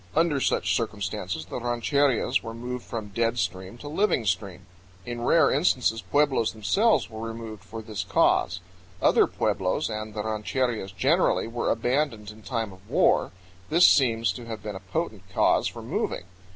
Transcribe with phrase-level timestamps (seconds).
[0.15, 4.65] Under such circumstances the rancherias were moved from dead stream to living stream.
[5.05, 8.61] In rare instances pueblos themselves were removed for this cause.
[8.99, 13.29] Other pueblos, and the rancherias generally, were abandoned in time of war;
[13.69, 16.23] this seems to have been a potent cause for moving.